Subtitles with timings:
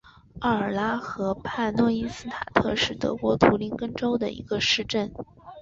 [0.39, 5.13] 奥尔拉河畔诺伊斯塔特是德国图林根州的一个市镇。